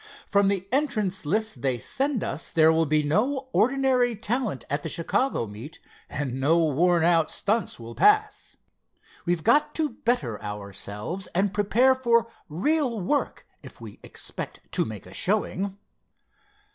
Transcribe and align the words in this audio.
"From 0.25 0.47
the 0.47 0.67
entrants' 0.71 1.27
list 1.27 1.61
they 1.61 1.77
send 1.77 2.23
us 2.23 2.49
there 2.49 2.71
will 2.73 2.87
be 2.87 3.03
no 3.03 3.49
ordinary 3.53 4.15
talent 4.15 4.65
at 4.67 4.81
the 4.81 4.89
Chicago 4.89 5.45
meet 5.45 5.77
and 6.09 6.39
no 6.39 6.57
worn 6.57 7.03
out 7.03 7.29
stunts 7.29 7.79
will 7.79 7.93
pass. 7.93 8.57
We've 9.27 9.43
got 9.43 9.75
to 9.75 9.89
better 9.91 10.41
ourselves 10.43 11.27
and 11.35 11.53
prepare 11.53 11.93
for 11.93 12.25
real 12.49 12.99
work, 12.99 13.45
if 13.61 13.79
we 13.79 13.99
expect 14.01 14.59
to 14.71 14.85
make 14.85 15.05
a 15.05 15.13
showing." 15.13 15.77